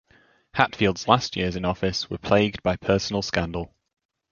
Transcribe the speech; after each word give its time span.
Hatfield's 0.55 1.07
last 1.07 1.35
years 1.35 1.55
in 1.55 1.63
office 1.63 2.09
were 2.09 2.17
plagued 2.17 2.63
by 2.63 2.75
personal 2.75 3.21
scandal. 3.21 3.75